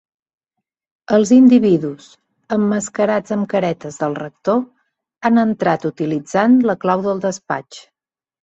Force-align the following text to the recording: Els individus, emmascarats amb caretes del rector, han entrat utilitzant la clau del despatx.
Els 1.17 1.31
individus, 1.35 2.07
emmascarats 2.57 3.35
amb 3.37 3.47
caretes 3.53 4.01
del 4.05 4.17
rector, 4.21 4.59
han 5.29 5.39
entrat 5.45 5.89
utilitzant 5.93 6.61
la 6.73 6.79
clau 6.87 7.09
del 7.11 7.25
despatx. 7.31 7.87